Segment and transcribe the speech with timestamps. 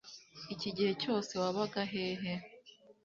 [0.53, 2.33] Iki gihe cyose wabaga hehe